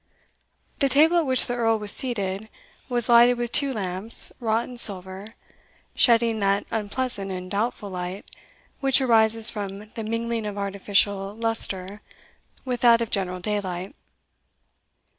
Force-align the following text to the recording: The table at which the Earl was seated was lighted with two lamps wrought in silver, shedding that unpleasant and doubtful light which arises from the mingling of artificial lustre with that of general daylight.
The 0.79 0.89
table 0.89 1.17
at 1.17 1.27
which 1.27 1.45
the 1.45 1.53
Earl 1.53 1.77
was 1.77 1.91
seated 1.91 2.49
was 2.89 3.07
lighted 3.07 3.37
with 3.37 3.51
two 3.51 3.71
lamps 3.71 4.31
wrought 4.39 4.63
in 4.67 4.79
silver, 4.79 5.35
shedding 5.95 6.39
that 6.39 6.65
unpleasant 6.71 7.29
and 7.29 7.51
doubtful 7.51 7.91
light 7.91 8.25
which 8.79 8.99
arises 8.99 9.51
from 9.51 9.91
the 9.91 10.03
mingling 10.03 10.47
of 10.47 10.57
artificial 10.57 11.35
lustre 11.35 12.01
with 12.65 12.81
that 12.81 13.01
of 13.03 13.11
general 13.11 13.39
daylight. 13.41 13.93